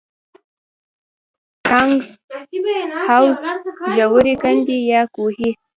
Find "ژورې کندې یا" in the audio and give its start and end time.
3.95-5.01